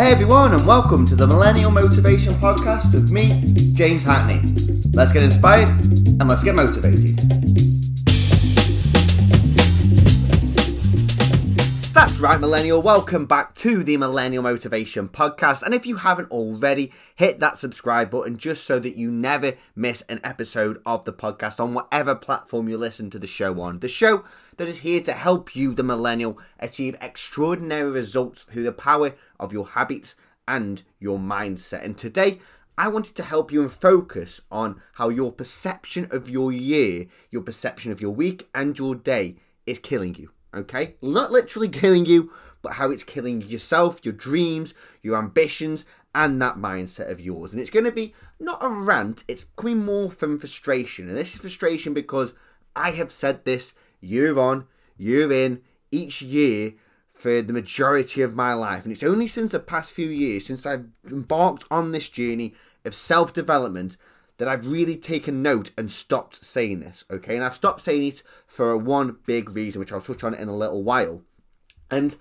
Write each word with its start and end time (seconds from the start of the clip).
Hey 0.00 0.12
everyone, 0.12 0.54
and 0.54 0.66
welcome 0.66 1.06
to 1.08 1.14
the 1.14 1.26
Millennial 1.26 1.70
Motivation 1.70 2.32
Podcast 2.32 2.90
with 2.94 3.12
me, 3.12 3.44
James 3.74 4.02
Hackney. 4.02 4.40
Let's 4.94 5.12
get 5.12 5.22
inspired 5.22 5.68
and 5.68 6.26
let's 6.26 6.42
get 6.42 6.54
motivated. 6.54 7.69
That's 11.92 12.20
right, 12.20 12.38
Millennial. 12.38 12.80
Welcome 12.80 13.26
back 13.26 13.56
to 13.56 13.82
the 13.82 13.96
Millennial 13.96 14.44
Motivation 14.44 15.08
Podcast. 15.08 15.62
And 15.62 15.74
if 15.74 15.86
you 15.86 15.96
haven't 15.96 16.30
already, 16.30 16.92
hit 17.16 17.40
that 17.40 17.58
subscribe 17.58 18.12
button 18.12 18.38
just 18.38 18.62
so 18.62 18.78
that 18.78 18.96
you 18.96 19.10
never 19.10 19.54
miss 19.74 20.02
an 20.02 20.20
episode 20.22 20.80
of 20.86 21.04
the 21.04 21.12
podcast 21.12 21.58
on 21.58 21.74
whatever 21.74 22.14
platform 22.14 22.68
you 22.68 22.78
listen 22.78 23.10
to 23.10 23.18
the 23.18 23.26
show 23.26 23.60
on. 23.60 23.80
The 23.80 23.88
show 23.88 24.24
that 24.56 24.68
is 24.68 24.78
here 24.78 25.00
to 25.02 25.12
help 25.12 25.56
you, 25.56 25.74
the 25.74 25.82
Millennial, 25.82 26.38
achieve 26.60 26.96
extraordinary 27.00 27.90
results 27.90 28.44
through 28.44 28.62
the 28.62 28.72
power 28.72 29.16
of 29.40 29.52
your 29.52 29.66
habits 29.70 30.14
and 30.46 30.84
your 31.00 31.18
mindset. 31.18 31.84
And 31.84 31.98
today, 31.98 32.38
I 32.78 32.86
wanted 32.86 33.16
to 33.16 33.24
help 33.24 33.50
you 33.50 33.62
and 33.62 33.72
focus 33.72 34.40
on 34.48 34.80
how 34.92 35.08
your 35.08 35.32
perception 35.32 36.06
of 36.12 36.30
your 36.30 36.52
year, 36.52 37.06
your 37.30 37.42
perception 37.42 37.90
of 37.90 38.00
your 38.00 38.12
week, 38.12 38.48
and 38.54 38.78
your 38.78 38.94
day 38.94 39.38
is 39.66 39.80
killing 39.80 40.14
you 40.14 40.30
okay? 40.54 40.96
Not 41.02 41.30
literally 41.30 41.68
killing 41.80 42.06
you, 42.06 42.32
but 42.62 42.72
how 42.72 42.90
it's 42.90 43.04
killing 43.04 43.42
yourself, 43.42 44.00
your 44.02 44.14
dreams, 44.14 44.74
your 45.02 45.16
ambitions, 45.16 45.84
and 46.14 46.40
that 46.42 46.56
mindset 46.56 47.10
of 47.10 47.20
yours. 47.20 47.52
And 47.52 47.60
it's 47.60 47.70
going 47.70 47.84
to 47.84 47.92
be 47.92 48.14
not 48.38 48.62
a 48.62 48.68
rant, 48.68 49.24
it's 49.28 49.46
coming 49.56 49.84
more 49.84 50.10
from 50.10 50.38
frustration. 50.38 51.08
And 51.08 51.16
this 51.16 51.34
is 51.34 51.40
frustration 51.40 51.94
because 51.94 52.34
I 52.74 52.90
have 52.92 53.10
said 53.10 53.44
this 53.44 53.74
year 54.00 54.38
on, 54.38 54.66
year 54.96 55.32
in, 55.32 55.62
each 55.90 56.22
year 56.22 56.74
for 57.12 57.42
the 57.42 57.52
majority 57.52 58.22
of 58.22 58.34
my 58.34 58.54
life. 58.54 58.84
And 58.84 58.92
it's 58.92 59.02
only 59.02 59.26
since 59.26 59.52
the 59.52 59.60
past 59.60 59.92
few 59.92 60.08
years, 60.08 60.46
since 60.46 60.64
I've 60.64 60.86
embarked 61.06 61.64
on 61.70 61.92
this 61.92 62.08
journey 62.08 62.54
of 62.84 62.94
self 62.94 63.32
development, 63.32 63.96
that 64.40 64.48
I've 64.48 64.66
really 64.66 64.96
taken 64.96 65.42
note 65.42 65.70
and 65.76 65.90
stopped 65.90 66.42
saying 66.42 66.80
this, 66.80 67.04
okay? 67.10 67.36
And 67.36 67.44
I've 67.44 67.54
stopped 67.54 67.82
saying 67.82 68.04
it 68.04 68.22
for 68.46 68.74
one 68.74 69.18
big 69.26 69.54
reason, 69.54 69.80
which 69.80 69.92
I'll 69.92 70.00
touch 70.00 70.24
on 70.24 70.32
in 70.32 70.48
a 70.48 70.56
little 70.56 70.82
while. 70.82 71.20
And 71.90 72.16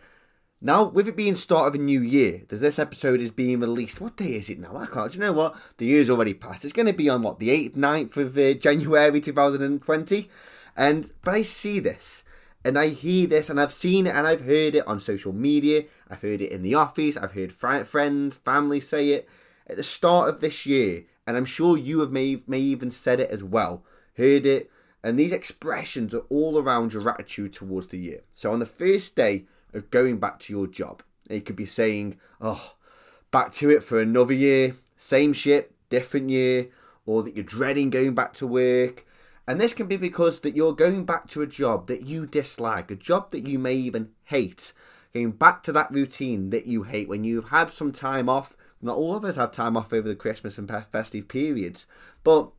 now, 0.59 0.83
with 0.83 1.07
it 1.07 1.15
being 1.15 1.35
start 1.35 1.69
of 1.69 1.75
a 1.75 1.77
new 1.77 2.01
year, 2.01 2.41
this 2.49 2.77
episode 2.77 3.21
is 3.21 3.31
being 3.31 3.61
released, 3.61 4.01
what 4.01 4.17
day 4.17 4.33
is 4.33 4.49
it 4.49 4.59
now? 4.59 4.75
I 4.75 4.85
can't. 4.85 5.13
Do 5.13 5.17
you 5.17 5.23
know 5.23 5.31
what? 5.31 5.55
The 5.77 5.85
year's 5.85 6.09
already 6.09 6.33
passed. 6.33 6.65
It's 6.65 6.73
going 6.73 6.87
to 6.87 6.93
be 6.93 7.07
on 7.07 7.21
what 7.21 7.39
the 7.39 7.47
8th, 7.47 7.77
9th 7.77 8.17
of 8.17 8.37
uh, 8.37 8.53
January 8.59 9.21
2020. 9.21 10.29
And 10.75 11.13
but 11.23 11.33
I 11.33 11.41
see 11.43 11.79
this 11.79 12.25
and 12.65 12.77
I 12.77 12.89
hear 12.89 13.27
this 13.27 13.49
and 13.49 13.61
I've 13.61 13.71
seen 13.71 14.07
it 14.07 14.13
and 14.13 14.27
I've 14.27 14.43
heard 14.43 14.75
it 14.75 14.85
on 14.85 14.99
social 14.99 15.31
media. 15.31 15.85
I've 16.09 16.21
heard 16.21 16.41
it 16.41 16.51
in 16.51 16.63
the 16.63 16.75
office. 16.75 17.15
I've 17.15 17.31
heard 17.31 17.53
friends, 17.53 18.35
family 18.35 18.81
say 18.81 19.11
it 19.11 19.29
at 19.67 19.77
the 19.77 19.83
start 19.83 20.27
of 20.27 20.41
this 20.41 20.65
year 20.65 21.05
and 21.29 21.37
I'm 21.37 21.45
sure 21.45 21.77
you 21.77 21.99
have 21.99 22.11
may, 22.11 22.41
may 22.47 22.57
even 22.57 22.89
said 22.89 23.19
it 23.19 23.29
as 23.29 23.43
well, 23.43 23.83
heard 24.17 24.47
it, 24.47 24.71
and 25.03 25.17
these 25.17 25.31
expressions 25.31 26.11
are 26.15 26.25
all 26.27 26.57
around 26.57 26.91
your 26.91 27.07
attitude 27.07 27.53
towards 27.53 27.85
the 27.85 27.99
year. 27.99 28.21
So 28.33 28.51
on 28.51 28.57
the 28.57 28.65
first 28.65 29.15
day 29.15 29.45
of 29.71 29.91
going 29.91 30.17
back 30.17 30.39
to 30.39 30.53
your 30.53 30.65
job, 30.65 31.03
you 31.29 31.39
could 31.41 31.55
be 31.55 31.67
saying, 31.67 32.17
oh, 32.41 32.73
back 33.29 33.53
to 33.53 33.69
it 33.69 33.83
for 33.83 34.01
another 34.01 34.33
year, 34.33 34.77
same 34.97 35.31
shit, 35.33 35.71
different 35.91 36.31
year, 36.31 36.69
or 37.05 37.21
that 37.21 37.35
you're 37.35 37.45
dreading 37.45 37.91
going 37.91 38.15
back 38.15 38.33
to 38.33 38.47
work. 38.47 39.05
And 39.47 39.61
this 39.61 39.75
can 39.75 39.85
be 39.85 39.97
because 39.97 40.39
that 40.39 40.55
you're 40.55 40.73
going 40.73 41.05
back 41.05 41.27
to 41.27 41.43
a 41.43 41.47
job 41.47 41.85
that 41.89 42.07
you 42.07 42.25
dislike, 42.25 42.89
a 42.89 42.95
job 42.95 43.29
that 43.29 43.47
you 43.47 43.59
may 43.59 43.75
even 43.75 44.09
hate. 44.23 44.73
Going 45.13 45.33
back 45.33 45.61
to 45.65 45.71
that 45.73 45.91
routine 45.91 46.49
that 46.49 46.65
you 46.65 46.81
hate 46.81 47.07
when 47.07 47.23
you've 47.23 47.49
had 47.49 47.69
some 47.69 47.91
time 47.91 48.27
off 48.27 48.57
not 48.81 48.97
all 48.97 49.15
of 49.15 49.25
us 49.25 49.35
have 49.35 49.51
time 49.51 49.75
off 49.75 49.93
over 49.93 50.07
the 50.07 50.15
Christmas 50.15 50.57
and 50.57 50.69
festive 50.91 51.27
periods, 51.27 51.85
but 52.23 52.49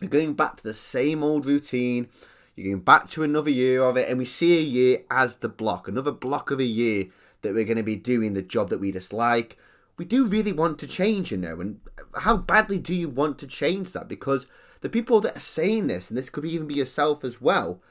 you're 0.00 0.10
going 0.10 0.34
back 0.34 0.56
to 0.56 0.62
the 0.62 0.74
same 0.74 1.22
old 1.22 1.46
routine. 1.46 2.08
You're 2.54 2.72
going 2.72 2.84
back 2.84 3.08
to 3.10 3.22
another 3.22 3.50
year 3.50 3.82
of 3.82 3.96
it, 3.96 4.08
and 4.08 4.18
we 4.18 4.24
see 4.24 4.58
a 4.58 4.62
year 4.62 4.98
as 5.10 5.36
the 5.36 5.48
block, 5.48 5.88
another 5.88 6.12
block 6.12 6.50
of 6.50 6.60
a 6.60 6.64
year 6.64 7.06
that 7.42 7.54
we're 7.54 7.64
going 7.64 7.76
to 7.76 7.82
be 7.82 7.96
doing 7.96 8.34
the 8.34 8.42
job 8.42 8.70
that 8.70 8.80
we 8.80 8.90
dislike. 8.90 9.58
We 9.98 10.04
do 10.04 10.26
really 10.26 10.52
want 10.52 10.78
to 10.80 10.86
change, 10.86 11.30
you 11.30 11.38
know, 11.38 11.60
and 11.60 11.80
how 12.20 12.36
badly 12.36 12.78
do 12.78 12.94
you 12.94 13.08
want 13.08 13.38
to 13.38 13.46
change 13.46 13.92
that? 13.92 14.08
Because 14.08 14.46
the 14.80 14.88
people 14.88 15.20
that 15.22 15.36
are 15.36 15.40
saying 15.40 15.86
this, 15.86 16.10
and 16.10 16.18
this 16.18 16.30
could 16.30 16.44
even 16.44 16.66
be 16.66 16.74
yourself 16.74 17.24
as 17.24 17.40
well, 17.40 17.82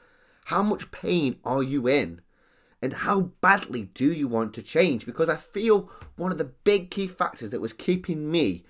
how 0.46 0.62
much 0.62 0.90
pain 0.92 1.38
are 1.44 1.62
you 1.62 1.88
in? 1.88 2.20
And 2.82 2.92
how 2.92 3.32
badly 3.40 3.84
do 3.94 4.12
you 4.12 4.28
want 4.28 4.54
to 4.54 4.62
change? 4.62 5.06
Because 5.06 5.28
I 5.28 5.36
feel 5.36 5.90
one 6.16 6.32
of 6.32 6.38
the 6.38 6.44
big 6.44 6.90
key 6.90 7.06
factors 7.06 7.50
that 7.50 7.60
was 7.60 7.72
keeping 7.72 8.30
me 8.30 8.64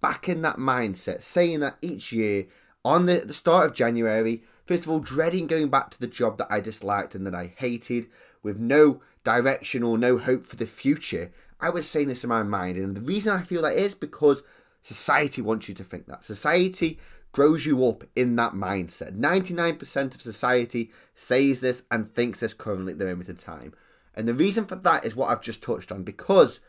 back 0.00 0.28
in 0.28 0.42
that 0.42 0.56
mindset, 0.56 1.22
saying 1.22 1.60
that 1.60 1.78
each 1.80 2.12
year 2.12 2.46
on 2.84 3.06
the, 3.06 3.18
the 3.24 3.34
start 3.34 3.66
of 3.66 3.74
January, 3.74 4.42
first 4.66 4.84
of 4.84 4.90
all, 4.90 4.98
dreading 4.98 5.46
going 5.46 5.68
back 5.68 5.90
to 5.90 6.00
the 6.00 6.06
job 6.06 6.38
that 6.38 6.50
I 6.50 6.60
disliked 6.60 7.14
and 7.14 7.26
that 7.26 7.34
I 7.34 7.54
hated 7.56 8.08
with 8.42 8.58
no 8.58 9.00
direction 9.24 9.82
or 9.82 9.96
no 9.96 10.18
hope 10.18 10.44
for 10.44 10.56
the 10.56 10.66
future. 10.66 11.30
I 11.60 11.70
was 11.70 11.88
saying 11.88 12.08
this 12.08 12.24
in 12.24 12.28
my 12.28 12.42
mind, 12.42 12.76
and 12.76 12.96
the 12.96 13.00
reason 13.00 13.32
I 13.32 13.42
feel 13.42 13.62
that 13.62 13.76
is 13.76 13.94
because 13.94 14.42
society 14.82 15.40
wants 15.40 15.68
you 15.68 15.74
to 15.76 15.84
think 15.84 16.06
that. 16.06 16.24
Society 16.24 16.98
grows 17.32 17.66
you 17.66 17.86
up 17.86 18.04
in 18.14 18.36
that 18.36 18.52
mindset. 18.52 19.18
99% 19.18 20.14
of 20.14 20.22
society 20.22 20.92
says 21.14 21.60
this 21.60 21.82
and 21.90 22.14
thinks 22.14 22.40
this 22.40 22.54
currently 22.54 22.92
at 22.92 22.98
the 22.98 23.06
moment 23.06 23.28
in 23.28 23.36
time. 23.36 23.74
And 24.14 24.28
the 24.28 24.34
reason 24.34 24.66
for 24.66 24.76
that 24.76 25.04
is 25.04 25.16
what 25.16 25.30
I've 25.30 25.40
just 25.40 25.62
touched 25.62 25.90
on 25.90 26.02
because 26.02 26.60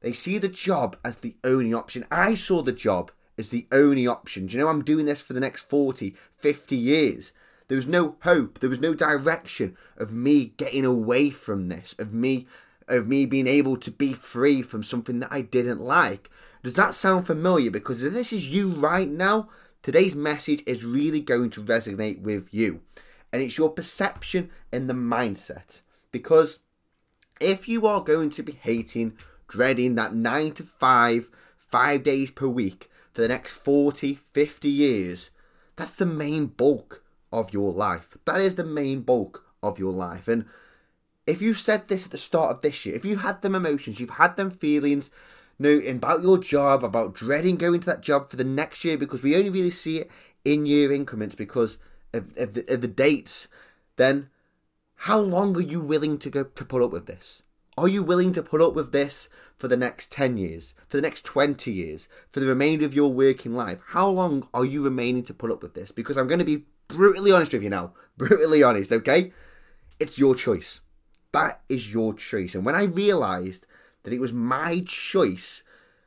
they 0.00 0.12
see 0.12 0.38
the 0.38 0.48
job 0.48 0.96
as 1.04 1.16
the 1.16 1.36
only 1.44 1.72
option. 1.72 2.04
I 2.10 2.34
saw 2.34 2.62
the 2.62 2.72
job 2.72 3.12
as 3.38 3.50
the 3.50 3.66
only 3.70 4.06
option. 4.06 4.46
Do 4.46 4.56
you 4.56 4.62
know, 4.62 4.68
I'm 4.68 4.84
doing 4.84 5.06
this 5.06 5.22
for 5.22 5.32
the 5.32 5.40
next 5.40 5.62
40, 5.62 6.16
50 6.38 6.76
years. 6.76 7.32
There 7.68 7.76
was 7.76 7.86
no 7.86 8.16
hope, 8.22 8.58
there 8.58 8.70
was 8.70 8.80
no 8.80 8.94
direction 8.94 9.76
of 9.96 10.12
me 10.12 10.46
getting 10.56 10.84
away 10.84 11.30
from 11.30 11.68
this, 11.68 11.94
of 11.98 12.12
me 12.12 12.48
of 12.88 13.06
me 13.06 13.24
being 13.24 13.46
able 13.46 13.76
to 13.76 13.90
be 13.92 14.12
free 14.12 14.62
from 14.62 14.82
something 14.82 15.20
that 15.20 15.32
I 15.32 15.42
didn't 15.42 15.80
like. 15.80 16.28
Does 16.64 16.74
that 16.74 16.94
sound 16.94 17.26
familiar? 17.26 17.70
Because 17.70 18.02
if 18.02 18.12
this 18.12 18.32
is 18.32 18.48
you 18.48 18.70
right 18.70 19.08
now, 19.08 19.48
Today's 19.82 20.14
message 20.14 20.62
is 20.66 20.84
really 20.84 21.20
going 21.20 21.48
to 21.50 21.62
resonate 21.62 22.20
with 22.20 22.52
you, 22.52 22.82
and 23.32 23.42
it's 23.42 23.56
your 23.56 23.70
perception 23.70 24.50
and 24.70 24.88
the 24.90 24.94
mindset. 24.94 25.80
Because 26.12 26.58
if 27.40 27.66
you 27.66 27.86
are 27.86 28.02
going 28.02 28.28
to 28.30 28.42
be 28.42 28.52
hating, 28.52 29.16
dreading 29.48 29.94
that 29.94 30.14
9 30.14 30.52
to 30.52 30.64
5, 30.64 31.30
5 31.56 32.02
days 32.02 32.30
per 32.30 32.46
week 32.46 32.90
for 33.12 33.22
the 33.22 33.28
next 33.28 33.52
40, 33.52 34.14
50 34.14 34.68
years, 34.68 35.30
that's 35.76 35.94
the 35.94 36.04
main 36.04 36.46
bulk 36.46 37.02
of 37.32 37.54
your 37.54 37.72
life. 37.72 38.18
That 38.26 38.40
is 38.40 38.56
the 38.56 38.64
main 38.64 39.00
bulk 39.00 39.46
of 39.62 39.78
your 39.78 39.92
life. 39.92 40.28
And 40.28 40.44
if 41.26 41.40
you 41.40 41.54
said 41.54 41.88
this 41.88 42.04
at 42.04 42.10
the 42.10 42.18
start 42.18 42.50
of 42.50 42.60
this 42.60 42.84
year, 42.84 42.94
if 42.94 43.06
you 43.06 43.18
had 43.18 43.40
them 43.40 43.54
emotions, 43.54 43.98
you've 43.98 44.10
had 44.10 44.36
them 44.36 44.50
feelings, 44.50 45.10
know 45.60 45.80
about 45.86 46.22
your 46.22 46.38
job, 46.38 46.82
about 46.82 47.14
dreading 47.14 47.56
going 47.56 47.80
to 47.80 47.86
that 47.86 48.00
job 48.00 48.30
for 48.30 48.36
the 48.36 48.44
next 48.44 48.84
year 48.84 48.96
because 48.96 49.22
we 49.22 49.36
only 49.36 49.50
really 49.50 49.70
see 49.70 49.98
it 49.98 50.10
in 50.44 50.66
year 50.66 50.92
increments 50.92 51.34
because 51.34 51.78
of, 52.12 52.36
of, 52.36 52.54
the, 52.54 52.72
of 52.72 52.80
the 52.80 52.88
dates, 52.88 53.46
then 53.96 54.30
how 54.94 55.18
long 55.18 55.56
are 55.56 55.62
you 55.62 55.80
willing 55.80 56.18
to 56.18 56.30
go 56.30 56.44
to 56.44 56.64
put 56.64 56.82
up 56.82 56.90
with 56.90 57.06
this? 57.06 57.42
Are 57.78 57.88
you 57.88 58.02
willing 58.02 58.32
to 58.34 58.42
put 58.42 58.60
up 58.60 58.74
with 58.74 58.92
this 58.92 59.28
for 59.56 59.68
the 59.68 59.76
next 59.76 60.10
10 60.12 60.36
years, 60.36 60.74
for 60.88 60.96
the 60.96 61.02
next 61.02 61.24
20 61.24 61.70
years, 61.70 62.08
for 62.30 62.40
the 62.40 62.46
remainder 62.46 62.84
of 62.84 62.94
your 62.94 63.12
working 63.12 63.54
life? 63.54 63.78
How 63.88 64.08
long 64.08 64.48
are 64.52 64.64
you 64.64 64.82
remaining 64.82 65.24
to 65.24 65.34
put 65.34 65.50
up 65.50 65.62
with 65.62 65.74
this? 65.74 65.90
Because 65.90 66.16
I'm 66.16 66.26
going 66.26 66.38
to 66.38 66.44
be 66.44 66.64
brutally 66.88 67.32
honest 67.32 67.52
with 67.52 67.62
you 67.62 67.70
now. 67.70 67.92
Brutally 68.18 68.62
honest, 68.62 68.92
okay? 68.92 69.32
It's 69.98 70.18
your 70.18 70.34
choice. 70.34 70.80
That 71.32 71.62
is 71.70 71.90
your 71.90 72.12
choice. 72.12 72.54
And 72.54 72.66
when 72.66 72.74
I 72.74 72.82
realized 72.82 73.66
that 74.02 74.12
it 74.12 74.20
was 74.20 74.32
my 74.32 74.82
choice 74.86 75.62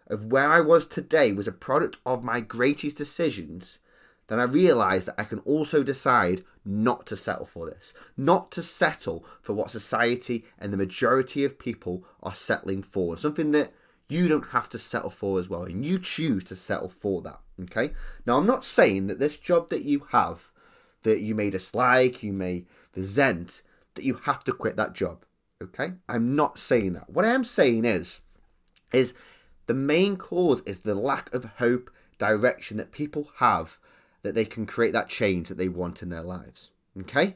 of 0.07 0.25
where 0.25 0.49
I 0.49 0.61
was 0.61 0.85
today 0.85 1.31
was 1.31 1.47
a 1.47 1.51
product 1.51 1.97
of 2.05 2.23
my 2.23 2.39
greatest 2.39 2.97
decisions, 2.97 3.79
then 4.27 4.39
I 4.39 4.43
realised 4.43 5.07
that 5.07 5.19
I 5.19 5.23
can 5.23 5.39
also 5.39 5.83
decide 5.83 6.43
not 6.65 7.05
to 7.07 7.17
settle 7.17 7.45
for 7.45 7.65
this, 7.65 7.93
not 8.15 8.51
to 8.51 8.61
settle 8.61 9.25
for 9.41 9.53
what 9.53 9.71
society 9.71 10.45
and 10.59 10.71
the 10.71 10.77
majority 10.77 11.43
of 11.43 11.59
people 11.59 12.05
are 12.21 12.33
settling 12.33 12.83
for, 12.83 13.17
something 13.17 13.51
that 13.51 13.73
you 14.07 14.27
don't 14.27 14.49
have 14.49 14.69
to 14.69 14.77
settle 14.77 15.09
for 15.09 15.39
as 15.39 15.49
well, 15.49 15.63
and 15.63 15.85
you 15.85 15.99
choose 15.99 16.43
to 16.45 16.55
settle 16.55 16.89
for 16.89 17.21
that. 17.21 17.39
Okay. 17.61 17.93
Now, 18.25 18.37
I'm 18.37 18.45
not 18.45 18.65
saying 18.65 19.07
that 19.07 19.19
this 19.19 19.37
job 19.37 19.69
that 19.69 19.83
you 19.83 20.07
have, 20.11 20.51
that 21.03 21.21
you 21.21 21.35
may 21.35 21.49
dislike, 21.49 22.23
you 22.23 22.33
may 22.33 22.65
resent, 22.95 23.61
that 23.95 24.03
you 24.03 24.15
have 24.23 24.43
to 24.45 24.53
quit 24.53 24.75
that 24.77 24.93
job. 24.93 25.25
Okay? 25.61 25.93
I'm 26.07 26.35
not 26.35 26.57
saying 26.57 26.93
that. 26.93 27.09
What 27.09 27.25
I 27.25 27.33
am 27.33 27.43
saying 27.43 27.85
is, 27.85 28.21
is 28.91 29.13
the 29.67 29.73
main 29.73 30.17
cause 30.17 30.61
is 30.65 30.81
the 30.81 30.95
lack 30.95 31.33
of 31.33 31.45
hope, 31.57 31.89
direction 32.17 32.77
that 32.77 32.91
people 32.91 33.29
have 33.37 33.79
that 34.21 34.35
they 34.35 34.45
can 34.45 34.65
create 34.65 34.93
that 34.93 35.09
change 35.09 35.49
that 35.49 35.57
they 35.57 35.69
want 35.69 36.01
in 36.01 36.09
their 36.09 36.21
lives. 36.21 36.71
Okay? 36.99 37.35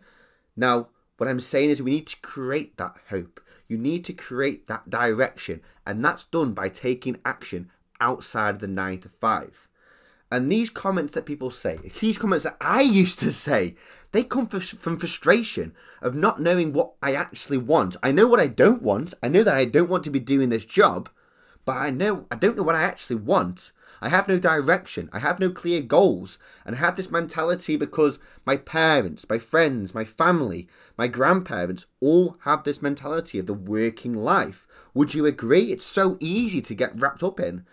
Now, 0.56 0.88
what 1.18 1.28
I'm 1.28 1.40
saying 1.40 1.70
is 1.70 1.82
we 1.82 1.92
need 1.92 2.08
to 2.08 2.22
create 2.22 2.78
that 2.78 2.96
hope. 3.10 3.42
You 3.68 3.78
need 3.78 4.06
to 4.06 4.14
create 4.14 4.68
that 4.68 4.90
direction, 4.90 5.62
and 5.86 6.04
that's 6.04 6.26
done 6.26 6.54
by 6.54 6.70
taking 6.70 7.18
action 7.26 7.70
outside 8.00 8.56
of 8.56 8.62
the 8.62 8.68
nine 8.68 9.00
to 9.00 9.10
five. 9.10 9.68
And 10.32 10.52
these 10.52 10.70
comments 10.70 11.14
that 11.14 11.26
people 11.26 11.52
say, 11.52 11.78
these 12.00 12.18
comments 12.18 12.44
that 12.44 12.58
I 12.62 12.82
used 12.82 13.20
to 13.20 13.32
say, 13.32 13.76
they 14.12 14.24
come 14.24 14.48
from 14.48 14.98
frustration 14.98 15.74
of 16.02 16.16
not 16.16 16.42
knowing 16.42 16.74
what 16.74 16.94
I 17.02 17.14
actually 17.14 17.58
want. 17.58 17.96
I 18.02 18.12
know 18.12 18.28
what 18.28 18.40
I 18.40 18.48
don't 18.48 18.82
want. 18.82 19.14
I 19.22 19.28
know 19.28 19.44
that 19.44 19.56
I 19.56 19.66
don't 19.66 19.90
want 19.90 20.04
to 20.06 20.10
be 20.10 20.20
doing 20.20 20.50
this 20.50 20.66
job, 20.66 21.10
but 21.66 21.78
I 21.78 21.90
know 21.90 22.26
I 22.32 22.36
don't 22.36 22.56
know 22.56 22.64
what 22.64 22.76
I 22.76 22.84
actually 22.84 23.18
want. 23.18 23.72
I 24.02 24.10
have 24.10 24.28
no 24.28 24.38
direction. 24.38 25.10
I 25.12 25.20
have 25.20 25.40
no 25.40 25.50
clear 25.50 25.82
goals. 25.82 26.38
And 26.66 26.76
I 26.76 26.80
have 26.80 26.96
this 26.96 27.10
mentality 27.10 27.76
because 27.76 28.20
my 28.46 28.56
parents, 28.56 29.26
my 29.30 29.40
friends, 29.40 29.94
my 29.94 30.06
family, 30.06 30.68
my 30.98 31.08
grandparents 31.08 31.88
all 32.00 32.38
have 32.42 32.64
this 32.64 32.82
mentality 32.82 33.40
of 33.40 33.48
the 33.48 33.54
working 33.54 34.14
life. 34.14 34.68
Would 34.94 35.14
you 35.14 35.26
agree? 35.26 35.72
It's 35.72 35.86
so 35.86 36.18
easy 36.20 36.62
to 36.62 36.76
get 36.76 37.00
wrapped 37.00 37.24
up 37.24 37.40
in. 37.40 37.66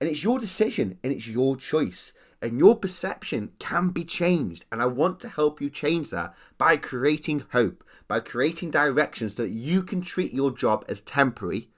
And 0.00 0.10
it's 0.10 0.24
your 0.24 0.38
decision 0.38 0.98
and 1.02 1.12
it's 1.12 1.28
your 1.28 1.56
choice. 1.56 2.12
And 2.42 2.58
your 2.58 2.76
perception 2.76 3.52
can 3.60 3.90
be 3.90 4.04
changed. 4.04 4.64
And 4.72 4.82
I 4.82 4.86
want 4.86 5.20
to 5.20 5.28
help 5.28 5.60
you 5.60 5.70
change 5.70 6.10
that 6.10 6.34
by 6.58 6.76
creating 6.76 7.44
hope, 7.52 7.84
by 8.08 8.18
creating 8.20 8.72
directions 8.72 9.36
so 9.36 9.44
that 9.44 9.50
you 9.50 9.82
can 9.82 10.02
treat 10.02 10.34
your 10.34 10.50
job 10.50 10.84
as 10.88 11.00
temporary, 11.00 11.70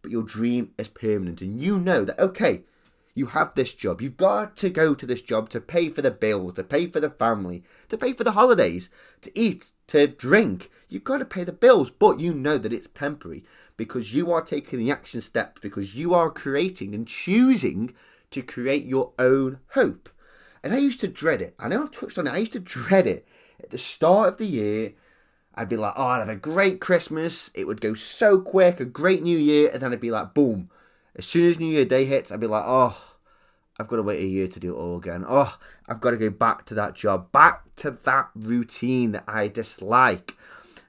but 0.00 0.12
your 0.12 0.22
dream 0.22 0.70
as 0.78 0.86
permanent. 0.86 1.42
And 1.42 1.60
you 1.60 1.78
know 1.78 2.04
that, 2.04 2.20
okay, 2.20 2.62
you 3.16 3.26
have 3.26 3.54
this 3.54 3.74
job. 3.74 4.00
You've 4.00 4.16
got 4.16 4.56
to 4.58 4.70
go 4.70 4.94
to 4.94 5.06
this 5.06 5.22
job 5.22 5.48
to 5.48 5.60
pay 5.60 5.88
for 5.88 6.02
the 6.02 6.10
bills, 6.10 6.52
to 6.54 6.62
pay 6.62 6.86
for 6.86 7.00
the 7.00 7.10
family, 7.10 7.64
to 7.88 7.96
pay 7.96 8.12
for 8.12 8.24
the 8.24 8.32
holidays, 8.32 8.90
to 9.22 9.36
eat, 9.36 9.72
to 9.88 10.06
drink. 10.06 10.70
You've 10.88 11.02
got 11.02 11.18
to 11.18 11.24
pay 11.24 11.42
the 11.42 11.52
bills, 11.52 11.90
but 11.90 12.20
you 12.20 12.32
know 12.32 12.58
that 12.58 12.72
it's 12.72 12.88
temporary 12.94 13.42
because 13.76 14.14
you 14.14 14.30
are 14.30 14.42
taking 14.42 14.78
the 14.78 14.90
action 14.90 15.20
steps, 15.20 15.60
because 15.60 15.96
you 15.96 16.14
are 16.14 16.30
creating 16.30 16.94
and 16.94 17.08
choosing 17.08 17.92
to 18.36 18.42
create 18.42 18.86
your 18.86 19.12
own 19.18 19.58
hope. 19.70 20.08
And 20.62 20.74
I 20.74 20.78
used 20.78 21.00
to 21.00 21.08
dread 21.08 21.42
it. 21.42 21.54
I 21.58 21.68
know 21.68 21.82
I've 21.82 21.90
touched 21.90 22.18
on 22.18 22.26
it. 22.26 22.32
I 22.32 22.38
used 22.38 22.52
to 22.52 22.60
dread 22.60 23.06
it 23.06 23.26
at 23.62 23.70
the 23.70 23.78
start 23.78 24.28
of 24.28 24.38
the 24.38 24.46
year. 24.46 24.94
I'd 25.54 25.68
be 25.68 25.76
like, 25.76 25.94
oh, 25.96 26.06
I'd 26.06 26.20
have 26.20 26.28
a 26.28 26.36
great 26.36 26.80
Christmas. 26.80 27.50
It 27.54 27.66
would 27.66 27.80
go 27.80 27.94
so 27.94 28.40
quick, 28.40 28.78
a 28.80 28.84
great 28.84 29.22
New 29.22 29.38
Year. 29.38 29.70
And 29.72 29.80
then 29.80 29.92
I'd 29.92 30.00
be 30.00 30.10
like, 30.10 30.34
boom. 30.34 30.70
As 31.14 31.24
soon 31.24 31.48
as 31.48 31.58
New 31.58 31.66
Year 31.66 31.84
Day 31.84 32.04
hits, 32.04 32.30
I'd 32.30 32.40
be 32.40 32.46
like, 32.46 32.64
oh, 32.66 32.96
I've 33.78 33.88
got 33.88 33.96
to 33.96 34.02
wait 34.02 34.22
a 34.22 34.26
year 34.26 34.48
to 34.48 34.60
do 34.60 34.74
it 34.74 34.78
all 34.78 34.96
again. 34.96 35.24
Oh, 35.26 35.56
I've 35.88 36.00
got 36.00 36.10
to 36.10 36.16
go 36.16 36.30
back 36.30 36.66
to 36.66 36.74
that 36.74 36.94
job, 36.94 37.32
back 37.32 37.62
to 37.76 37.98
that 38.04 38.30
routine 38.34 39.12
that 39.12 39.24
I 39.26 39.48
dislike. 39.48 40.36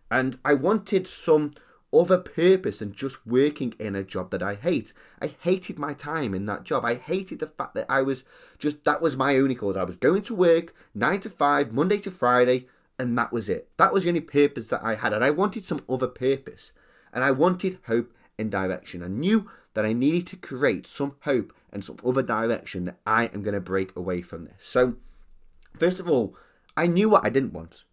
And 0.09 0.39
I 0.44 0.53
wanted 0.53 1.07
some 1.07 1.51
other 1.94 2.18
purpose 2.18 2.80
than 2.80 2.94
just 2.94 3.25
working 3.25 3.74
in 3.80 3.95
a 3.95 4.04
job 4.04 4.31
that 4.31 4.44
I 4.44 4.56
hate. 4.56 4.94
I 5.22 5.36
hated 5.39 5.80
my 5.80 5.94
time 5.94 6.34
in 6.34 6.45
that 6.48 6.63
job. 6.63 6.84
I 6.84 6.95
hated 6.95 7.39
the 7.39 7.48
fact 7.48 7.75
that 7.75 7.86
I 7.89 8.01
was 8.01 8.24
just, 8.60 8.84
that 8.84 9.01
was 9.01 9.16
my 9.16 9.38
only 9.38 9.56
cause. 9.56 9.78
I 9.78 9.84
was 9.84 9.98
going 9.98 10.22
to 10.24 10.36
work 10.36 10.74
nine 10.94 11.22
to 11.22 11.30
five, 11.30 11.72
Monday 11.72 11.98
to 12.00 12.12
Friday, 12.12 12.68
and 13.00 13.18
that 13.18 13.31
was 13.31 13.48
it. 13.48 13.69
That 13.78 13.94
was 13.94 14.04
the 14.04 14.10
only 14.10 14.22
purpose 14.22 14.68
that 14.68 14.84
I 14.84 14.95
had. 14.95 15.13
And 15.13 15.24
I 15.24 15.30
wanted 15.30 15.63
some 15.63 15.84
other 15.88 16.07
purpose. 16.07 16.72
And 17.13 17.24
I 17.24 17.31
wanted 17.31 17.80
hope 17.88 18.13
and 18.38 18.51
direction. 18.51 19.01
I 19.01 19.07
knew 19.07 19.50
that 19.74 19.86
I 19.86 19.94
needed 19.94 20.28
to 20.28 20.36
create 20.36 20.88
some 20.88 21.16
hope 21.22 21.54
and 21.72 21.83
some 21.83 21.98
other 22.06 22.24
direction 22.24 22.86
that 22.86 22.98
I 23.06 23.25
am 23.28 23.44
going 23.44 23.54
to 23.54 23.62
break 23.62 23.95
away 23.95 24.22
from 24.22 24.45
this. 24.45 24.56
So, 24.60 24.95
first 25.78 26.00
of 26.00 26.10
all, 26.10 26.36
I 26.75 26.88
knew 26.88 27.10
what 27.10 27.25
I 27.25 27.30
didn't 27.30 27.54
want. 27.54 27.83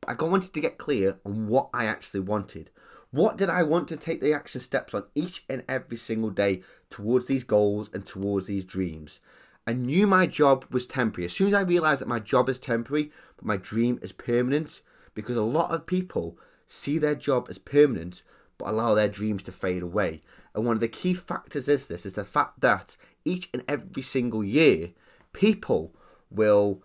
But 0.00 0.20
I 0.20 0.24
wanted 0.24 0.52
to 0.52 0.60
get 0.60 0.78
clear 0.78 1.18
on 1.24 1.48
what 1.48 1.70
I 1.72 1.86
actually 1.86 2.20
wanted. 2.20 2.70
What 3.12 3.36
did 3.36 3.50
I 3.50 3.62
want 3.62 3.88
to 3.88 3.96
take 3.98 4.22
the 4.22 4.32
action 4.32 4.62
steps 4.62 4.94
on 4.94 5.04
each 5.14 5.44
and 5.46 5.62
every 5.68 5.98
single 5.98 6.30
day 6.30 6.62
towards 6.88 7.26
these 7.26 7.44
goals 7.44 7.90
and 7.92 8.06
towards 8.06 8.46
these 8.46 8.64
dreams? 8.64 9.20
I 9.66 9.74
knew 9.74 10.06
my 10.06 10.26
job 10.26 10.64
was 10.70 10.86
temporary. 10.86 11.26
As 11.26 11.34
soon 11.34 11.48
as 11.48 11.54
I 11.54 11.60
realized 11.60 12.00
that 12.00 12.08
my 12.08 12.20
job 12.20 12.48
is 12.48 12.58
temporary, 12.58 13.12
but 13.36 13.44
my 13.44 13.58
dream 13.58 13.98
is 14.00 14.12
permanent, 14.12 14.80
because 15.14 15.36
a 15.36 15.42
lot 15.42 15.72
of 15.72 15.84
people 15.84 16.38
see 16.66 16.96
their 16.96 17.14
job 17.14 17.48
as 17.50 17.58
permanent 17.58 18.22
but 18.56 18.68
allow 18.68 18.94
their 18.94 19.08
dreams 19.08 19.42
to 19.42 19.52
fade 19.52 19.82
away. 19.82 20.22
And 20.54 20.64
one 20.64 20.76
of 20.76 20.80
the 20.80 20.88
key 20.88 21.12
factors 21.12 21.68
is 21.68 21.88
this 21.88 22.06
is 22.06 22.14
the 22.14 22.24
fact 22.24 22.62
that 22.62 22.96
each 23.26 23.50
and 23.52 23.62
every 23.68 24.02
single 24.02 24.42
year, 24.42 24.92
people 25.34 25.94
will 26.30 26.82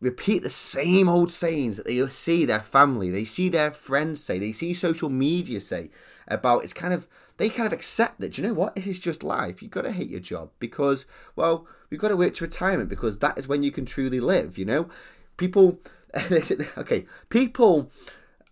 repeat 0.00 0.42
the 0.42 0.50
same 0.50 1.08
old 1.08 1.30
sayings 1.30 1.76
that 1.76 1.86
they 1.86 2.06
see 2.08 2.44
their 2.44 2.60
family, 2.60 3.10
they 3.10 3.24
see 3.24 3.48
their 3.48 3.70
friends 3.70 4.22
say, 4.22 4.38
they 4.38 4.52
see 4.52 4.74
social 4.74 5.08
media 5.08 5.60
say 5.60 5.90
about 6.28 6.64
it's 6.64 6.72
kind 6.72 6.94
of 6.94 7.06
they 7.36 7.48
kind 7.48 7.66
of 7.66 7.72
accept 7.72 8.20
that, 8.20 8.38
you 8.38 8.44
know 8.44 8.54
what, 8.54 8.76
this 8.76 8.86
is 8.86 8.98
just 8.98 9.22
life. 9.22 9.60
You've 9.60 9.72
got 9.72 9.82
to 9.82 9.92
hate 9.92 10.10
your 10.10 10.20
job 10.20 10.50
because, 10.60 11.06
well, 11.34 11.66
we've 11.90 12.00
got 12.00 12.08
to 12.08 12.16
work 12.16 12.34
to 12.34 12.44
retirement 12.44 12.88
because 12.88 13.18
that 13.18 13.38
is 13.38 13.48
when 13.48 13.62
you 13.62 13.72
can 13.72 13.84
truly 13.84 14.20
live, 14.20 14.56
you 14.56 14.64
know? 14.64 14.88
People, 15.36 15.80
okay, 16.78 17.06
people, 17.30 17.90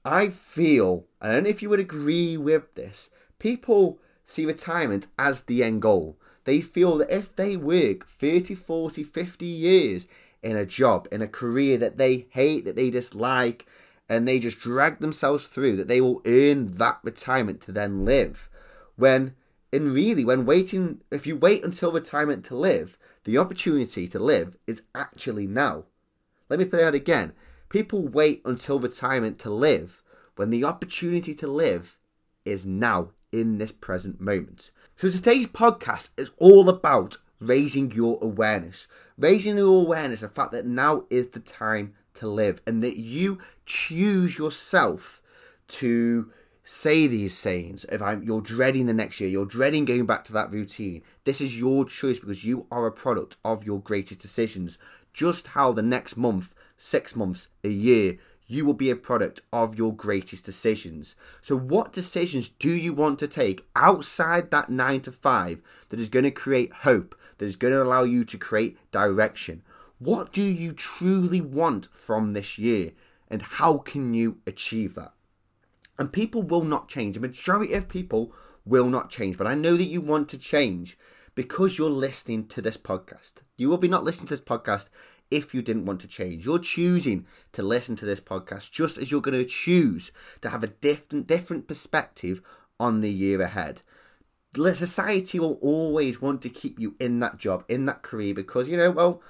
I 0.05 0.31
feel, 0.31 1.07
I 1.21 1.29
don't 1.29 1.45
know 1.45 1.51
if 1.51 1.63
you 1.63 1.69
would 1.69 1.79
agree 1.79 2.37
with 2.37 2.75
this, 2.75 3.11
people 3.39 4.01
see 4.27 4.47
retirement 4.47 5.07
as 5.17 5.43
the 5.43 5.63
end 5.63 5.83
goal. 5.83 6.19
They 6.45 6.61
feel 6.61 6.99
that 6.99 7.15
if 7.17 7.37
they 7.37 7.57
work 7.57 8.09
30, 8.09 8.57
40, 8.57 9.05
50 9.05 9.47
years 9.47 10.09
in 10.43 10.57
a 10.57 10.67
job, 10.67 11.07
in 11.13 11.23
a 11.23 11.29
career 11.29 11.79
that 11.79 11.99
they 11.99 12.27
hate, 12.31 12.65
that 12.65 12.77
they 12.77 12.91
dislike, 12.91 13.67
and 14.09 14.27
they 14.27 14.39
just 14.39 14.59
drag 14.59 14.99
themselves 14.99 15.47
through, 15.47 15.77
that 15.77 15.89
they 15.89 16.01
will 16.01 16.21
earn 16.27 16.75
that 16.75 16.99
retirement 17.03 17.61
to 17.63 17.73
then 17.73 18.05
live. 18.05 18.49
When, 18.97 19.35
in 19.71 19.93
really, 19.93 20.25
when 20.25 20.45
waiting, 20.45 21.01
if 21.11 21.27
you 21.27 21.37
wait 21.37 21.65
until 21.65 21.93
retirement 21.93 22.45
to 22.47 22.57
live, 22.57 22.99
the 23.25 23.39
opportunity 23.39 24.09
to 24.09 24.19
live 24.19 24.57
is 24.67 24.83
actually 24.95 25.47
now. 25.47 25.85
Let 26.49 26.59
me 26.59 26.65
play 26.65 26.81
that 26.81 26.95
again. 26.95 27.33
People 27.69 28.07
wait 28.07 28.43
until 28.45 28.79
retirement 28.79 29.39
to 29.41 29.51
live 29.51 30.03
when 30.37 30.51
the 30.51 30.65
opportunity 30.65 31.35
to 31.35 31.47
live 31.47 31.97
is 32.45 32.67
now 32.67 33.11
in 33.31 33.59
this 33.59 33.73
present 33.73 34.21
moment. 34.21 34.71
So 34.97 35.11
today's 35.11 35.47
podcast 35.47 36.11
is 36.19 36.31
all 36.37 36.69
about 36.69 37.17
raising 37.43 37.91
your 37.93 38.19
awareness, 38.23 38.87
raising 39.19 39.57
your 39.57 39.83
awareness, 39.83 40.21
the 40.21 40.29
fact 40.29 40.53
that 40.53 40.67
now 40.67 41.05
is 41.11 41.29
the 41.29 41.41
time 41.41 41.95
to 42.15 42.29
live, 42.29 42.61
and 42.67 42.83
that 42.83 42.97
you 42.97 43.39
choose 43.67 44.39
yourself 44.39 45.21
to 45.69 46.31
say 46.65 47.07
these 47.07 47.37
sayings. 47.37 47.85
If 47.91 48.01
I'm, 48.01 48.23
you're 48.23 48.41
dreading 48.41 48.87
the 48.87 48.95
next 48.95 49.21
year, 49.21 49.29
you're 49.29 49.47
dreading 49.47 49.85
going 49.85 50.07
back 50.07 50.25
to 50.27 50.33
that 50.35 50.53
routine. 50.53 51.03
This 51.25 51.41
is 51.41 51.59
your 51.59 51.85
choice 51.85 52.21
because 52.21 52.45
you 52.45 52.67
are 52.71 52.87
a 52.87 52.93
product 52.93 53.37
of 53.45 53.65
your 53.65 53.81
greatest 53.81 54.21
decisions. 54.21 54.79
Just 55.13 55.49
how 55.49 55.73
the 55.73 55.83
next 55.83 56.17
month, 56.17 56.55
six 56.79 57.17
months, 57.17 57.49
a 57.65 57.69
year 57.69 58.19
you 58.53 58.67
will 58.67 58.75
be 58.75 58.91
a 58.91 58.97
product 58.97 59.41
of 59.51 59.79
your 59.79 59.95
greatest 59.95 60.45
decisions. 60.45 61.15
So, 61.41 61.57
what 61.57 61.93
decisions 61.93 62.51
do 62.59 62.71
you 62.71 62.93
want 62.93 63.19
to 63.21 63.29
take 63.29 63.65
outside 63.75 64.51
that 64.51 64.69
nine 64.69 65.01
to 65.03 65.13
five 65.13 65.63
that 65.89 65.99
is 65.99 66.11
going 66.11 66.25
to 66.25 66.31
create 66.31 66.73
hope, 66.73 67.15
that 67.43 67.49
is 67.49 67.57
going 67.57 67.75
to 67.75 67.83
allow 67.83 68.05
you 68.05 68.25
to 68.25 68.39
create 68.39 68.79
direction? 68.93 69.65
What 69.99 70.33
do 70.33 70.43
you 70.43 70.73
truly 70.73 71.41
want 71.41 71.89
from 71.91 72.31
this 72.31 72.57
year, 72.57 72.93
and 73.27 73.43
how 73.43 73.79
can 73.79 74.15
you 74.15 74.39
achieve 74.47 74.95
that? 74.95 75.13
And 75.99 76.13
people 76.13 76.45
will 76.45 76.63
not 76.63 76.89
change. 76.89 77.17
The 77.17 77.21
majority 77.21 77.75
of 77.75 77.89
people 77.89 78.33
will 78.65 78.89
not 78.89 79.11
change, 79.11 79.37
but 79.37 79.49
I 79.49 79.57
know 79.57 79.77
that 79.77 79.89
you 79.89 80.01
want 80.01 80.29
to 80.29 80.39
change 80.39 80.97
because 81.35 81.79
you're 81.79 81.91
listening 81.91 82.47
to 82.47 82.63
this 82.63 82.77
podcast. 82.77 83.33
You 83.57 83.69
will 83.69 83.77
be 83.77 83.89
not 83.89 84.05
listening 84.05 84.29
to 84.29 84.35
this 84.35 84.41
podcast 84.41 84.89
if 85.29 85.53
you 85.53 85.63
didn't 85.63 85.87
want 85.87 86.01
to 86.03 86.07
change. 86.07 86.45
You're 86.47 86.61
choosing 86.61 87.27
to 87.55 87.65
listen 87.65 87.97
to 87.97 88.07
this 88.07 88.21
podcast 88.21 88.71
just 88.71 88.99
as 88.99 89.11
you're 89.11 89.21
going 89.21 89.37
to 89.37 89.45
choose 89.45 90.13
to 90.43 90.51
have 90.51 90.63
a 90.63 90.69
different 90.69 91.27
different 91.27 91.67
perspective 91.67 92.41
on 92.79 93.01
the 93.01 93.11
year 93.11 93.41
ahead. 93.41 93.83
Society 94.55 95.41
will 95.41 95.59
always 95.63 96.21
want 96.21 96.43
to 96.43 96.49
keep 96.49 96.79
you 96.79 96.95
in 97.01 97.21
that 97.21 97.39
job, 97.39 97.65
in 97.69 97.87
that 97.87 98.03
career, 98.03 98.35
because 98.35 98.69
you 98.69 98.77
know, 98.77 98.91
well, 98.91 99.23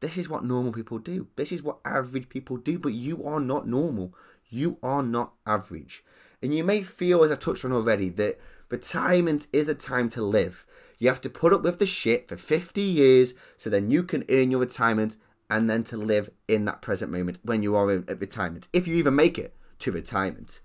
this 0.00 0.16
is 0.16 0.28
what 0.28 0.44
normal 0.44 0.72
people 0.72 0.98
do. 0.98 1.28
This 1.36 1.52
is 1.52 1.62
what 1.62 1.78
average 1.84 2.28
people 2.28 2.56
do, 2.56 2.78
but 2.78 2.92
you 2.92 3.24
are 3.24 3.40
not 3.40 3.68
normal. 3.68 4.14
You 4.48 4.78
are 4.82 5.02
not 5.02 5.34
average. 5.46 6.04
And 6.42 6.54
you 6.54 6.64
may 6.64 6.82
feel, 6.82 7.22
as 7.22 7.30
I 7.30 7.36
touched 7.36 7.64
on 7.64 7.72
already, 7.72 8.08
that 8.10 8.40
retirement 8.68 9.46
is 9.52 9.68
a 9.68 9.74
time 9.74 10.10
to 10.10 10.22
live. 10.22 10.66
You 10.98 11.08
have 11.08 11.20
to 11.22 11.30
put 11.30 11.52
up 11.52 11.62
with 11.62 11.78
the 11.78 11.86
shit 11.86 12.28
for 12.28 12.36
50 12.36 12.80
years 12.80 13.34
so 13.58 13.70
then 13.70 13.90
you 13.90 14.02
can 14.02 14.24
earn 14.28 14.50
your 14.50 14.60
retirement 14.60 15.16
and 15.48 15.68
then 15.68 15.84
to 15.84 15.96
live 15.96 16.30
in 16.48 16.64
that 16.64 16.80
present 16.82 17.12
moment 17.12 17.38
when 17.44 17.62
you 17.62 17.76
are 17.76 17.90
at 17.90 18.20
retirement, 18.20 18.68
if 18.72 18.86
you 18.86 18.96
even 18.96 19.14
make 19.14 19.38
it 19.38 19.54
to 19.80 19.92
retirement. 19.92 20.60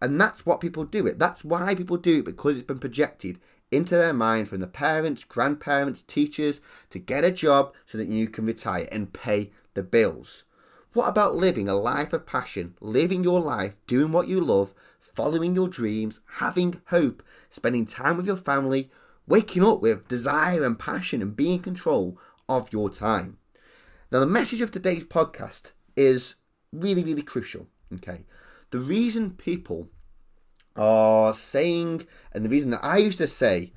And 0.00 0.20
that's 0.20 0.46
what 0.46 0.60
people 0.60 0.84
do 0.84 1.06
it. 1.06 1.18
That's 1.18 1.44
why 1.44 1.74
people 1.74 1.96
do 1.96 2.20
it 2.20 2.24
because 2.24 2.56
it's 2.56 2.66
been 2.66 2.78
projected 2.78 3.38
into 3.70 3.96
their 3.96 4.14
mind 4.14 4.48
from 4.48 4.60
the 4.60 4.66
parents, 4.66 5.24
grandparents, 5.24 6.02
teachers 6.02 6.60
to 6.90 6.98
get 6.98 7.24
a 7.24 7.30
job 7.30 7.74
so 7.86 7.98
that 7.98 8.08
you 8.08 8.28
can 8.28 8.46
retire 8.46 8.88
and 8.90 9.12
pay 9.12 9.50
the 9.74 9.82
bills. 9.82 10.44
What 10.92 11.08
about 11.08 11.36
living 11.36 11.68
a 11.68 11.74
life 11.74 12.12
of 12.12 12.26
passion, 12.26 12.74
living 12.80 13.22
your 13.22 13.40
life, 13.40 13.76
doing 13.86 14.10
what 14.10 14.26
you 14.26 14.40
love 14.40 14.74
following 15.14 15.54
your 15.54 15.68
dreams, 15.68 16.20
having 16.36 16.80
hope, 16.86 17.22
spending 17.50 17.86
time 17.86 18.16
with 18.16 18.26
your 18.26 18.36
family, 18.36 18.90
waking 19.26 19.64
up 19.64 19.80
with 19.80 20.08
desire 20.08 20.64
and 20.64 20.78
passion, 20.78 21.22
and 21.22 21.36
being 21.36 21.54
in 21.54 21.60
control 21.60 22.18
of 22.48 22.72
your 22.72 22.90
time. 22.90 23.36
Now, 24.10 24.20
the 24.20 24.26
message 24.26 24.60
of 24.60 24.70
today's 24.70 25.04
podcast 25.04 25.72
is 25.96 26.34
really, 26.72 27.04
really 27.04 27.22
crucial. 27.22 27.66
Okay. 27.94 28.24
The 28.70 28.78
reason 28.78 29.32
people 29.32 29.88
are 30.76 31.34
saying, 31.34 32.06
and 32.32 32.44
the 32.44 32.48
reason 32.48 32.70
that 32.70 32.84
I 32.84 32.98
used 32.98 33.18
to 33.18 33.26
say, 33.26 33.72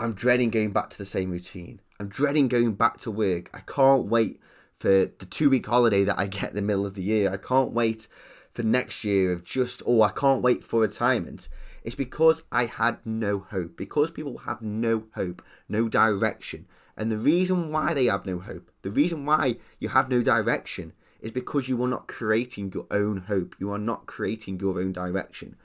I'm 0.00 0.14
dreading 0.14 0.50
going 0.50 0.72
back 0.72 0.90
to 0.90 0.98
the 0.98 1.06
same 1.06 1.30
routine. 1.30 1.80
I'm 2.00 2.08
dreading 2.08 2.48
going 2.48 2.72
back 2.72 2.98
to 3.00 3.10
work. 3.10 3.50
I 3.54 3.60
can't 3.60 4.06
wait 4.06 4.40
for 4.78 4.88
the 4.88 5.26
two 5.28 5.50
week 5.50 5.66
holiday 5.66 6.02
that 6.04 6.18
I 6.18 6.26
get 6.26 6.50
in 6.50 6.56
the 6.56 6.62
middle 6.62 6.86
of 6.86 6.94
the 6.94 7.02
year. 7.02 7.32
I 7.32 7.36
can't 7.36 7.72
wait 7.72 8.08
for 8.52 8.62
next 8.62 9.04
year 9.04 9.32
of 9.32 9.44
just, 9.44 9.82
oh, 9.86 10.02
I 10.02 10.10
can't 10.10 10.42
wait 10.42 10.64
for 10.64 10.80
retirement. 10.80 11.48
It's 11.84 11.94
because 11.94 12.42
I 12.50 12.66
had 12.66 12.98
no 13.04 13.40
hope. 13.40 13.76
Because 13.76 14.10
people 14.10 14.38
have 14.38 14.62
no 14.62 15.04
hope, 15.14 15.42
no 15.68 15.88
direction. 15.88 16.66
And 16.96 17.12
the 17.12 17.18
reason 17.18 17.70
why 17.70 17.94
they 17.94 18.06
have 18.06 18.26
no 18.26 18.38
hope, 18.38 18.70
the 18.82 18.90
reason 18.90 19.24
why 19.24 19.56
you 19.78 19.90
have 19.90 20.10
no 20.10 20.22
direction, 20.22 20.92
is 21.22 21.30
because 21.30 21.68
you 21.68 21.82
are 21.82 21.88
not 21.88 22.08
creating 22.08 22.72
your 22.74 22.86
own 22.90 23.18
hope. 23.18 23.54
You 23.58 23.70
are 23.72 23.78
not 23.78 24.06
creating 24.06 24.60
your 24.60 24.78
own 24.78 24.92
direction. 24.92 25.56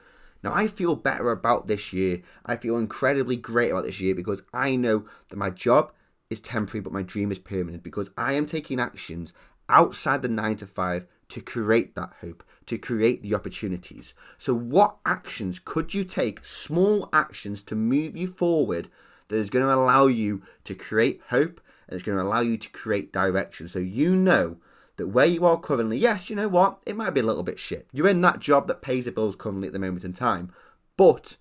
Now, 0.43 0.53
I 0.53 0.67
feel 0.67 0.95
better 0.95 1.31
about 1.31 1.67
this 1.67 1.91
year. 1.91 2.21
I 2.45 2.55
feel 2.55 2.77
incredibly 2.77 3.35
great 3.35 3.71
about 3.71 3.85
this 3.85 3.99
year 3.99 4.13
because 4.13 4.43
I 4.53 4.75
know 4.75 5.05
that 5.29 5.35
my 5.37 5.49
job 5.49 5.91
is 6.29 6.39
temporary, 6.39 6.81
but 6.81 6.93
my 6.93 7.01
dream 7.01 7.31
is 7.31 7.39
permanent 7.39 7.83
because 7.83 8.11
I 8.17 8.33
am 8.33 8.45
taking 8.45 8.79
actions 8.79 9.33
outside 9.67 10.21
the 10.21 10.27
nine 10.27 10.57
to 10.57 10.67
five 10.67 11.07
to 11.29 11.41
create 11.41 11.95
that 11.95 12.13
hope, 12.21 12.43
to 12.67 12.77
create 12.77 13.21
the 13.23 13.33
opportunities. 13.33 14.13
So, 14.37 14.53
what 14.53 14.97
actions 15.05 15.59
could 15.59 15.93
you 15.93 16.03
take, 16.03 16.45
small 16.45 17.09
actions 17.11 17.63
to 17.63 17.75
move 17.75 18.15
you 18.15 18.27
forward 18.27 18.89
that 19.27 19.37
is 19.37 19.49
going 19.49 19.65
to 19.65 19.73
allow 19.73 20.07
you 20.07 20.43
to 20.65 20.75
create 20.75 21.21
hope 21.29 21.59
and 21.87 21.95
it's 21.95 22.03
going 22.03 22.17
to 22.17 22.23
allow 22.23 22.41
you 22.41 22.57
to 22.57 22.69
create 22.69 23.11
direction? 23.11 23.67
So, 23.67 23.79
you 23.79 24.15
know 24.15 24.57
that 24.97 25.07
where 25.07 25.25
you 25.25 25.45
are 25.45 25.59
currently, 25.59 25.97
yes, 25.97 26.29
you 26.29 26.35
know 26.35 26.47
what, 26.47 26.79
it 26.85 26.95
might 26.95 27.11
be 27.11 27.21
a 27.21 27.23
little 27.23 27.43
bit 27.43 27.59
shit. 27.59 27.87
You're 27.93 28.09
in 28.09 28.21
that 28.21 28.39
job 28.39 28.67
that 28.67 28.81
pays 28.81 29.05
the 29.05 29.11
bills 29.11 29.35
currently 29.35 29.67
at 29.67 29.73
the 29.73 29.79
moment 29.79 30.03
in 30.03 30.13
time, 30.13 30.51
but 30.97 31.37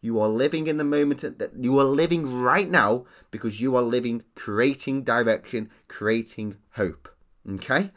you 0.00 0.18
are 0.20 0.28
living 0.28 0.66
in 0.66 0.78
the 0.78 0.84
moment 0.84 1.20
that 1.20 1.52
you 1.58 1.78
are 1.78 1.84
living 1.84 2.40
right 2.40 2.68
now 2.68 3.04
because 3.30 3.60
you 3.60 3.76
are 3.76 3.82
living, 3.82 4.22
creating 4.34 5.02
direction, 5.02 5.68
creating 5.88 6.56
hope. 6.72 7.08
Okay? 7.48 7.90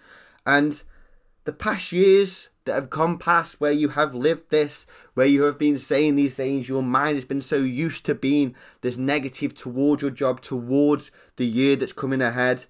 And 0.46 0.84
the 1.46 1.54
past 1.54 1.92
years 1.92 2.50
that 2.66 2.74
have 2.74 2.90
gone 2.90 3.18
past 3.18 3.60
where 3.60 3.72
you 3.72 3.90
have 3.90 4.16
lived 4.16 4.50
this, 4.50 4.86
where 5.14 5.28
you 5.28 5.44
have 5.44 5.58
been 5.58 5.78
saying 5.78 6.16
these 6.16 6.36
things, 6.36 6.68
your 6.68 6.84
mind 6.84 7.16
has 7.16 7.26
been 7.26 7.42
so 7.42 7.58
used 7.58 8.06
to 8.06 8.16
being 8.16 8.56
this 8.82 8.98
negative 8.98 9.54
towards 9.54 10.02
your 10.02 10.12
job, 10.12 10.42
towards 10.42 11.12
the 11.36 11.46
year 11.46 11.76
that's 11.76 11.94
coming 11.94 12.22
ahead. 12.22 12.66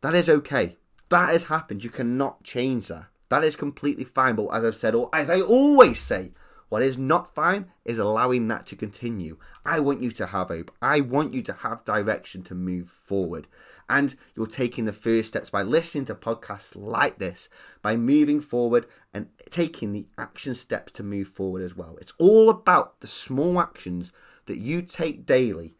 That 0.00 0.14
is 0.14 0.28
okay. 0.28 0.76
That 1.10 1.28
has 1.30 1.44
happened. 1.44 1.84
You 1.84 1.90
cannot 1.90 2.42
change 2.44 2.88
that. 2.88 3.06
That 3.28 3.44
is 3.44 3.56
completely 3.56 4.04
fine. 4.04 4.34
But 4.34 4.48
as 4.48 4.64
I've 4.64 4.74
said, 4.74 4.94
or 4.94 5.08
as 5.12 5.28
I 5.28 5.40
always 5.40 6.00
say, 6.00 6.32
what 6.68 6.82
is 6.82 6.96
not 6.96 7.34
fine 7.34 7.66
is 7.84 7.98
allowing 7.98 8.46
that 8.48 8.66
to 8.66 8.76
continue. 8.76 9.36
I 9.64 9.80
want 9.80 10.02
you 10.02 10.12
to 10.12 10.26
have 10.26 10.48
hope. 10.48 10.70
I 10.80 11.00
want 11.00 11.34
you 11.34 11.42
to 11.42 11.52
have 11.52 11.84
direction 11.84 12.42
to 12.44 12.54
move 12.54 12.88
forward. 12.88 13.48
And 13.88 14.14
you're 14.36 14.46
taking 14.46 14.84
the 14.84 14.92
first 14.92 15.30
steps 15.30 15.50
by 15.50 15.62
listening 15.62 16.04
to 16.06 16.14
podcasts 16.14 16.76
like 16.76 17.18
this, 17.18 17.48
by 17.82 17.96
moving 17.96 18.40
forward 18.40 18.86
and 19.12 19.28
taking 19.50 19.92
the 19.92 20.06
action 20.16 20.54
steps 20.54 20.92
to 20.92 21.02
move 21.02 21.26
forward 21.26 21.62
as 21.62 21.76
well. 21.76 21.98
It's 22.00 22.14
all 22.18 22.48
about 22.48 23.00
the 23.00 23.08
small 23.08 23.60
actions 23.60 24.12
that 24.46 24.58
you 24.58 24.82
take 24.82 25.26
daily 25.26 25.74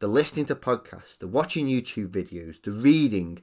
the 0.00 0.06
listening 0.06 0.46
to 0.46 0.54
podcasts, 0.54 1.18
the 1.18 1.26
watching 1.26 1.66
YouTube 1.66 2.10
videos, 2.10 2.62
the 2.62 2.70
reading, 2.70 3.42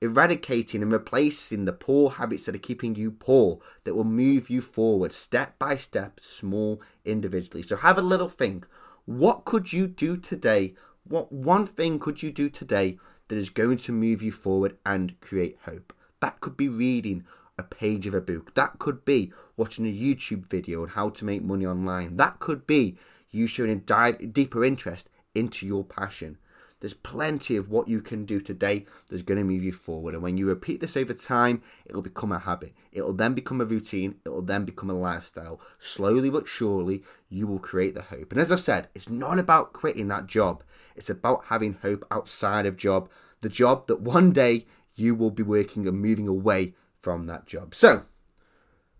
eradicating 0.00 0.82
and 0.82 0.92
replacing 0.92 1.64
the 1.64 1.72
poor 1.72 2.10
habits 2.10 2.46
that 2.46 2.54
are 2.54 2.58
keeping 2.58 2.94
you 2.94 3.10
poor 3.10 3.58
that 3.84 3.94
will 3.94 4.04
move 4.04 4.48
you 4.48 4.60
forward 4.60 5.12
step 5.12 5.58
by 5.58 5.76
step, 5.76 6.20
small 6.22 6.80
individually. 7.04 7.62
So 7.62 7.76
have 7.76 7.98
a 7.98 8.02
little 8.02 8.28
think. 8.28 8.66
What 9.06 9.44
could 9.44 9.72
you 9.72 9.86
do 9.86 10.16
today? 10.16 10.74
What 11.04 11.32
one 11.32 11.66
thing 11.66 11.98
could 11.98 12.22
you 12.22 12.30
do 12.30 12.48
today 12.48 12.98
that 13.28 13.36
is 13.36 13.50
going 13.50 13.78
to 13.78 13.92
move 13.92 14.22
you 14.22 14.30
forward 14.30 14.76
and 14.86 15.18
create 15.20 15.58
hope? 15.64 15.92
That 16.20 16.40
could 16.40 16.56
be 16.56 16.68
reading 16.68 17.24
a 17.58 17.62
page 17.62 18.06
of 18.06 18.14
a 18.14 18.20
book. 18.20 18.54
That 18.54 18.78
could 18.78 19.04
be 19.04 19.32
watching 19.56 19.86
a 19.86 19.92
YouTube 19.92 20.46
video 20.46 20.82
on 20.82 20.88
how 20.88 21.08
to 21.10 21.24
make 21.24 21.42
money 21.42 21.66
online. 21.66 22.16
That 22.16 22.38
could 22.38 22.66
be 22.66 22.98
you 23.30 23.46
showing 23.46 23.70
a 23.70 23.76
dive, 23.76 24.32
deeper 24.32 24.64
interest 24.64 25.08
into 25.34 25.66
your 25.66 25.84
passion. 25.84 26.38
There's 26.80 26.94
plenty 26.94 27.56
of 27.56 27.70
what 27.70 27.88
you 27.88 28.00
can 28.00 28.24
do 28.24 28.40
today 28.40 28.86
that's 29.08 29.22
going 29.22 29.38
to 29.38 29.44
move 29.44 29.64
you 29.64 29.72
forward. 29.72 30.14
And 30.14 30.22
when 30.22 30.36
you 30.36 30.46
repeat 30.46 30.80
this 30.80 30.96
over 30.96 31.12
time, 31.12 31.62
it'll 31.84 32.02
become 32.02 32.30
a 32.30 32.38
habit. 32.38 32.72
It'll 32.92 33.12
then 33.12 33.34
become 33.34 33.60
a 33.60 33.64
routine. 33.64 34.16
It'll 34.24 34.42
then 34.42 34.64
become 34.64 34.88
a 34.88 34.94
lifestyle. 34.94 35.60
Slowly 35.78 36.30
but 36.30 36.46
surely, 36.46 37.02
you 37.28 37.46
will 37.46 37.58
create 37.58 37.94
the 37.94 38.02
hope. 38.02 38.30
And 38.30 38.40
as 38.40 38.52
I've 38.52 38.60
said, 38.60 38.88
it's 38.94 39.08
not 39.08 39.38
about 39.38 39.72
quitting 39.72 40.08
that 40.08 40.26
job. 40.26 40.62
It's 40.94 41.10
about 41.10 41.46
having 41.46 41.78
hope 41.82 42.06
outside 42.10 42.64
of 42.64 42.76
job. 42.76 43.10
The 43.40 43.48
job 43.48 43.88
that 43.88 44.00
one 44.00 44.32
day 44.32 44.66
you 44.94 45.14
will 45.14 45.30
be 45.30 45.42
working 45.42 45.86
and 45.86 46.00
moving 46.00 46.28
away 46.28 46.74
from 47.00 47.24
that 47.24 47.46
job. 47.46 47.74
So, 47.74 48.04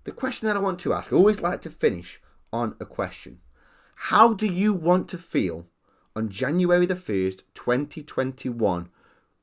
the 0.04 0.12
question 0.12 0.46
that 0.46 0.56
I 0.56 0.60
want 0.60 0.80
to 0.80 0.94
ask, 0.94 1.12
I 1.12 1.16
always 1.16 1.40
like 1.40 1.62
to 1.62 1.70
finish 1.70 2.20
on 2.52 2.74
a 2.80 2.86
question. 2.86 3.40
How 3.94 4.32
do 4.32 4.46
you 4.46 4.72
want 4.72 5.08
to 5.08 5.18
feel 5.18 5.66
on 6.16 6.28
January 6.28 6.86
the 6.86 6.94
1st, 6.94 7.42
2021, 7.54 8.88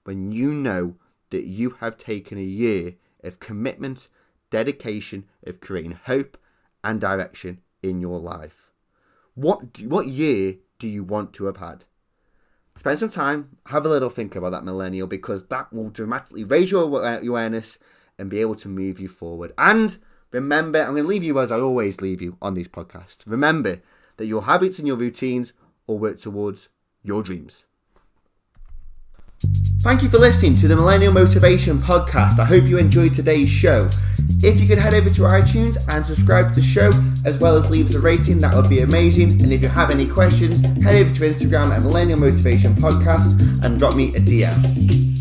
when 0.04 0.32
you 0.32 0.54
know 0.54 0.96
that 1.30 1.46
you 1.46 1.72
have 1.80 1.98
taken 1.98 2.38
a 2.38 2.44
year 2.44 2.96
of 3.24 3.40
commitment, 3.40 4.08
dedication, 4.50 5.26
of 5.46 5.60
creating 5.60 6.00
hope 6.06 6.38
and 6.84 7.02
direction 7.02 7.60
in 7.82 8.00
your 8.00 8.20
life. 8.20 8.72
What, 9.34 9.82
what 9.82 10.08
year 10.08 10.56
do 10.80 10.88
you 10.88 11.04
want 11.04 11.34
to 11.34 11.46
have 11.46 11.58
had? 11.58 11.86
Spend 12.78 13.00
some 13.00 13.10
time, 13.10 13.58
have 13.68 13.86
a 13.86 13.90
little 13.90 14.10
think 14.10 14.36
about 14.36 14.52
that 14.52 14.66
millennial 14.66 15.08
because 15.08 15.46
that 15.48 15.72
will 15.72 15.90
dramatically 15.90 16.44
raise 16.44 16.72
your 16.72 17.04
uh, 17.04 17.20
awareness 17.22 17.80
and 18.20 18.30
be 18.30 18.42
able 18.42 18.56
to 18.56 18.68
move 18.68 19.00
you 19.00 19.08
forward. 19.08 19.54
And 19.58 19.98
remember, 20.32 20.80
I'm 20.82 20.92
going 20.92 21.04
to 21.04 21.10
leave 21.10 21.24
you 21.24 21.40
as 21.40 21.52
I 21.52 21.60
always 21.60 22.02
leave 22.02 22.22
you 22.22 22.38
on 22.42 22.54
these 22.54 22.68
podcasts. 22.68 23.20
Remember 23.26 23.82
that 24.18 24.28
your 24.28 24.44
habits 24.44 24.80
and 24.80 24.88
your 24.88 24.98
routines 24.98 25.54
or 25.88 25.98
work 25.98 26.20
towards 26.20 26.70
your 27.04 27.24
dreams. 27.24 27.66
Thank 29.82 30.02
you 30.02 30.10
for 30.10 30.18
listening 30.18 30.56
to 30.56 30.68
the 30.68 30.76
Millennial 30.76 31.14
Motivation 31.14 31.78
Podcast. 31.78 32.40
I 32.40 32.46
hope 32.46 32.66
you 32.66 32.80
enjoyed 32.80 33.14
today's 33.14 33.50
show. 33.50 33.88
If 34.42 34.60
you 34.60 34.68
could 34.68 34.80
head 34.80 34.94
over 34.94 35.10
to 35.10 35.22
iTunes 35.22 35.78
and 35.94 36.04
subscribe 36.04 36.50
to 36.50 36.56
the 36.56 36.62
show, 36.62 36.90
as 37.26 37.38
well 37.40 37.56
as 37.56 37.70
leave 37.70 37.86
us 37.88 37.96
a 37.96 38.02
rating, 38.02 38.40
that 38.40 38.56
would 38.56 38.70
be 38.70 38.80
amazing. 38.80 39.44
And 39.44 39.54
if 39.54 39.62
you 39.62 39.68
have 39.68 39.92
any 39.92 40.08
questions, 40.08 40.62
head 40.84 40.96
over 40.96 41.14
to 41.14 41.22
Instagram 41.22 41.70
at 41.76 41.84
Millennial 41.84 42.20
Motivation 42.20 42.74
Podcast 42.74 43.64
and 43.64 43.78
drop 43.78 43.96
me 43.96 44.10
a 44.16 44.20
DM. 44.20 45.15